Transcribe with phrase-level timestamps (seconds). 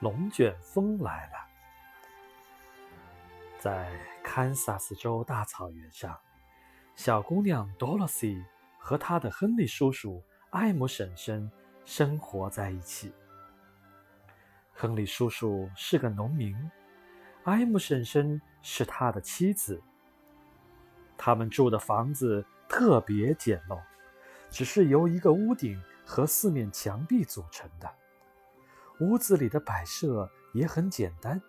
[0.00, 1.32] 龙卷风来了。
[3.58, 3.90] 在
[4.22, 6.16] 堪萨斯州大草原上，
[6.94, 8.44] 小姑娘 Dorothy
[8.78, 11.50] 和她的亨利叔叔艾姆婶婶
[11.84, 13.12] 生活在一起。
[14.72, 16.56] 亨利叔叔是个农民，
[17.42, 19.82] 艾姆婶婶是他的妻子。
[21.16, 23.82] 他们住的房子特别简陋，
[24.50, 27.92] 只是由一个屋顶和四面墙壁组成的。
[29.00, 31.40] 屋子里的摆设也很简单，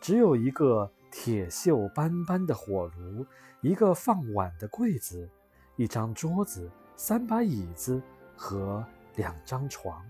[0.00, 3.24] 只有一个铁锈斑斑的火炉，
[3.60, 5.28] 一个放碗的柜子，
[5.76, 8.02] 一张桌子，三把椅子
[8.36, 8.84] 和
[9.16, 10.04] 两张床。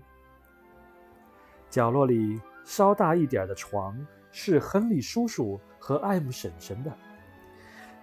[1.69, 2.41] 角落里。
[2.63, 3.97] 稍大一点的床
[4.31, 6.95] 是亨利叔叔和艾姆婶婶的，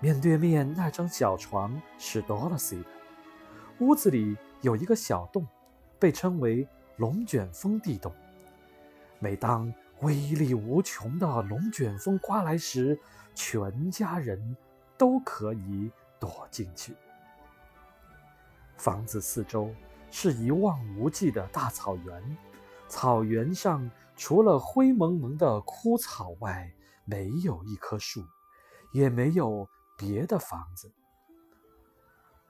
[0.00, 2.88] 面对面那张小床是 Dorothy 的。
[3.78, 5.46] 屋子里有一个小洞，
[5.96, 8.12] 被称为龙卷风地洞。
[9.18, 12.98] 每当威力无穷的龙卷风刮来时，
[13.34, 14.56] 全家人
[14.96, 16.94] 都可以躲进去。
[18.76, 19.74] 房子四周
[20.10, 22.36] 是一望无际的大草原，
[22.88, 23.90] 草原上。
[24.20, 26.68] 除了灰蒙蒙的枯草外，
[27.04, 28.24] 没有一棵树，
[28.92, 30.92] 也没有别的房子。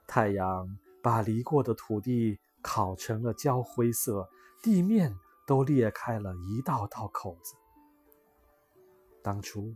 [0.06, 4.26] 太阳把犁过的土地烤成了焦灰色，
[4.62, 5.14] 地面
[5.48, 7.56] 都裂开了一道道口子。
[9.20, 9.74] 当初，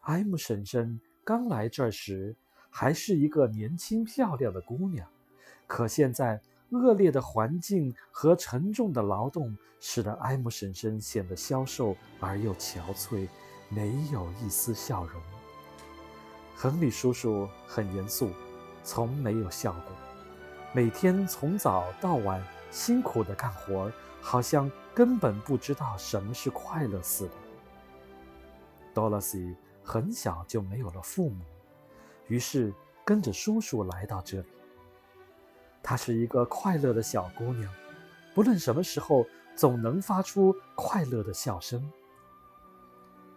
[0.00, 2.34] 艾姆婶婶刚来这时，
[2.70, 5.06] 还是一个年轻漂亮的姑娘，
[5.66, 6.40] 可现在。
[6.70, 13.26] 恶劣的环境和沉重的劳动使得艾姆婶婶显得消瘦而又憔悴，
[13.70, 15.18] 没有一丝笑容。
[16.54, 18.30] 亨利叔叔很严肃，
[18.84, 19.96] 从没有笑过，
[20.74, 27.32] 每天从早到晚辛苦地干活，好像根本不知道什么是快乐似的。
[28.94, 31.42] 多萝西很小就没有了父母，
[32.26, 32.74] 于是
[33.04, 34.48] 跟着叔叔来到这里。
[35.82, 37.72] 她是一个快乐的小姑娘，
[38.34, 39.24] 不论什么时候
[39.54, 41.88] 总能发出快乐的笑声。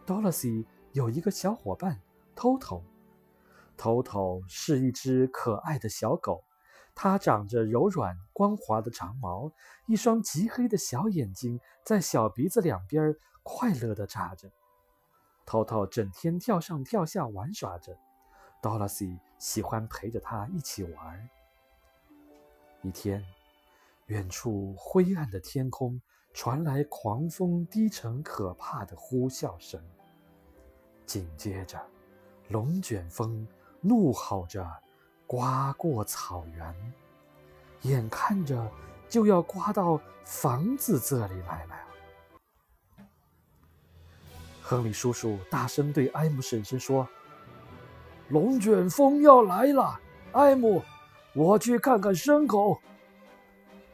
[0.05, 2.01] Dorothy 有一个小伙伴
[2.35, 6.43] ，Toto，Toto 是一只可爱的小狗，
[6.93, 9.51] 它长着柔软光滑的长毛，
[9.87, 14.51] 一双极黑的小眼睛在小鼻子两边快乐地眨着。
[15.45, 17.97] Toto 整天跳上跳下玩耍着
[18.61, 21.29] ，Dorothy 喜欢陪着他一起玩。
[22.81, 23.25] 一天，
[24.05, 26.01] 远处灰暗的天空
[26.33, 29.83] 传来狂风低沉可怕的呼啸声，
[31.05, 31.79] 紧接着，
[32.49, 33.47] 龙卷风
[33.81, 34.65] 怒吼着
[35.31, 36.75] 刮过草原，
[37.83, 38.69] 眼看着
[39.07, 43.05] 就要刮到房子这里来了。
[44.61, 47.07] 亨利叔叔大声对艾姆婶婶说
[48.27, 49.97] ：“龙卷风要来了，
[50.33, 50.83] 艾姆。”
[51.33, 52.77] 我去看看牲口。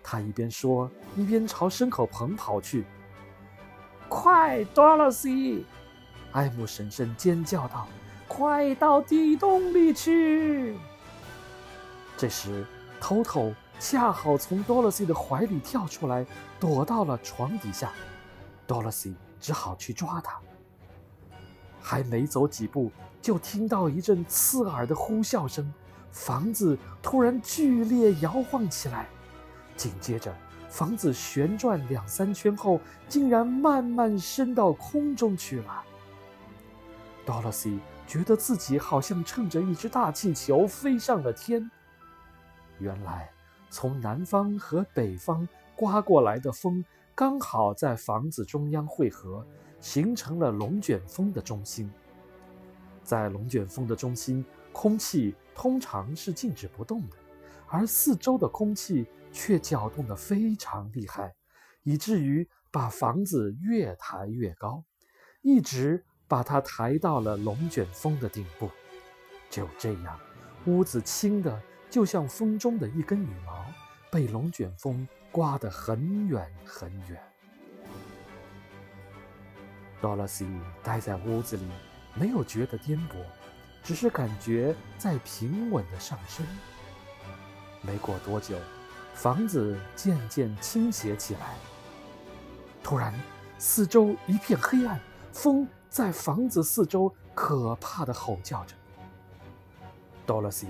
[0.02, 2.84] 他一边说，一边朝牲口棚跑去。
[4.10, 5.68] 快，多萝西！
[6.32, 7.88] 艾姆婶婶尖叫道
[8.28, 10.76] ：“快到地洞里去！”
[12.18, 12.66] 这时，
[13.00, 16.26] 头头恰好从多萝西的怀里跳出来，
[16.60, 17.92] 躲到了床底下。
[18.66, 20.40] 多萝西只好去抓他。
[21.80, 22.92] 还没走几步，
[23.22, 25.72] 就听到一阵刺耳的呼啸声。
[26.12, 29.08] 房子突然剧烈摇晃起来，
[29.76, 30.36] 紧接着，
[30.68, 35.84] 房子旋转两三圈后，竟然慢慢升到空中去了。
[37.28, 41.70] Dorothy 觉得自己好像乘着一只大气球飞上了天。
[42.80, 43.30] 原来，
[43.70, 46.84] 从南方和北方刮过来的风，
[47.16, 49.46] 刚好在房子中央汇合，
[49.80, 51.92] 形成了龙卷风的中心。
[53.04, 54.46] 在龙卷风的中心。
[54.74, 57.18] 空气通常是静止不动的，
[57.68, 61.34] 而四周的空气却搅动得非常厉害，
[61.82, 64.84] 以至于把房子越抬越高，
[65.42, 68.70] 一直把它抬到了龙卷风的顶部。
[69.50, 70.20] 就这样，
[70.68, 73.66] 屋子轻的就像风中的一根羽毛，
[74.12, 77.22] 被龙卷风刮得很远很远。
[80.02, 80.48] 多萝西
[80.84, 81.68] 待在屋子里，
[82.14, 83.16] 没有觉得颠簸。
[83.84, 86.46] 只是感觉在平稳的上升。
[87.82, 88.58] 没过多久，
[89.14, 91.56] 房子渐渐倾斜起来。
[92.84, 93.14] 突然，
[93.58, 95.00] 四周一片黑暗，
[95.32, 98.76] 风在房子四周可怕的吼叫着。
[100.28, 100.68] Dorothy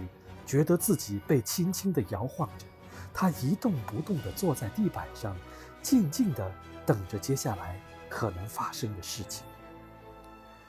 [0.48, 2.66] 觉得自己被轻轻地摇晃着，
[3.14, 5.36] 他一动不动地坐在地板上，
[5.82, 6.52] 静静地
[6.86, 7.80] 等着接下来
[8.10, 9.46] 可能发生的事情。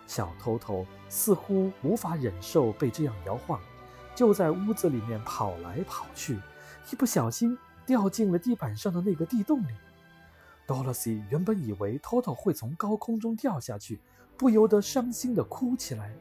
[0.06, 3.60] 小偷偷似乎无法忍受被这样摇晃，
[4.14, 6.40] 就在屋子里面跑来跑去，
[6.90, 9.72] 一不小心掉进了地板上的那个地洞里。
[10.66, 14.00] Dorothy 原本以为偷偷会从高空中掉下去，
[14.36, 16.12] 不由得伤心地哭起来。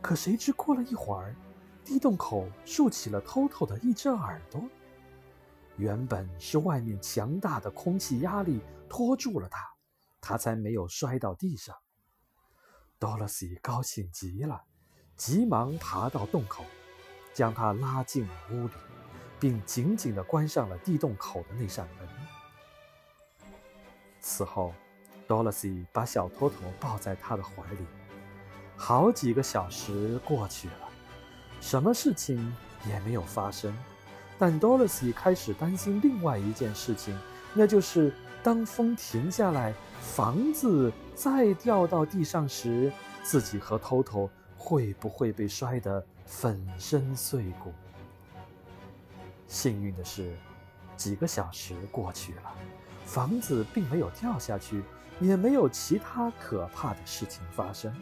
[0.00, 1.34] 可谁知过了一会儿，
[1.88, 4.62] 地洞口竖起了偷偷的一只耳朵。
[5.78, 9.66] 原本是外面强大的空气压力拖住了他，
[10.20, 11.74] 他才没有摔到地上。
[13.00, 14.64] Dorothy 高兴极了，
[15.16, 16.62] 急忙爬到洞口，
[17.32, 18.74] 将他拉进了屋里，
[19.40, 22.06] 并紧紧地关上了地洞口的那扇门。
[24.20, 24.74] 此后
[25.26, 27.86] ，Dorothy 把小托托抱在他的怀里。
[28.76, 30.87] 好几个小时过去了，
[31.60, 32.54] 什么事情
[32.88, 33.76] 也没有发生。
[34.38, 37.18] 但 Dorothy 开始担心另外一件事情，
[37.52, 47.72] 那就是当风停下来，房子再掉到地上时，自己和 Toto 会不会被摔得粉身碎骨？
[49.48, 50.36] 幸运的是，
[50.96, 52.54] 几个小时过去了，
[53.04, 54.84] 房子并没有掉下去，
[55.20, 57.92] 也没有其他可怕的事情发生。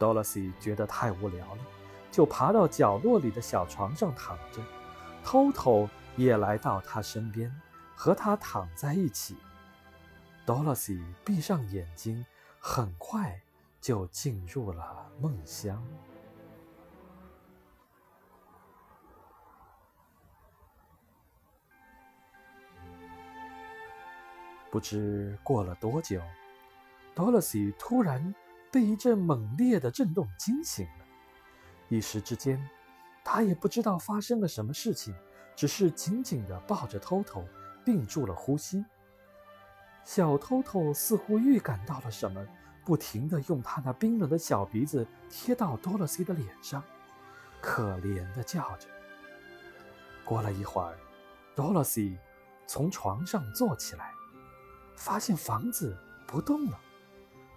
[0.00, 1.58] Dorothy 觉得太无聊了。
[2.14, 4.62] 就爬到角落里的小床上躺着
[5.24, 7.52] 偷偷也来到他身边，
[7.96, 9.36] 和他躺在一起。
[10.46, 12.24] Dorothy 闭上眼睛，
[12.60, 13.40] 很快
[13.80, 15.84] 就进入了梦乡。
[24.70, 26.20] 不知过了多久
[27.16, 28.32] ，Dorothy 突然
[28.70, 31.03] 被一阵猛烈的震动惊醒了。
[31.88, 32.68] 一时之间，
[33.24, 35.14] 他也不知道发生了什么事情，
[35.54, 37.44] 只是紧紧地抱着偷偷，
[37.84, 38.84] 屏住了呼吸。
[40.04, 42.46] 小偷偷似乎预感到了什么，
[42.84, 46.82] 不停地用他那冰冷的小鼻子贴到多萝西的脸上，
[47.60, 48.88] 可怜地叫着。
[50.24, 50.98] 过了一会儿，
[51.54, 52.18] 多萝西
[52.66, 54.12] 从床上坐起来，
[54.96, 55.96] 发现房子
[56.26, 56.78] 不动了，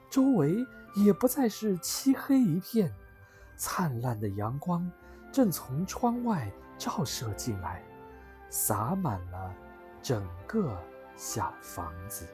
[0.09, 0.65] 周围
[0.95, 2.93] 也不再是漆黑一片。
[3.57, 4.89] 灿烂的阳光
[5.31, 7.83] 正从窗外照射进来，
[8.49, 9.53] 洒满了
[10.01, 10.79] 整个
[11.15, 12.25] 小房子。